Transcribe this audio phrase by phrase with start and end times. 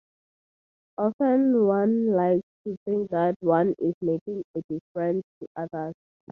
[0.97, 5.93] Often one likes to think that one is making a difference to others.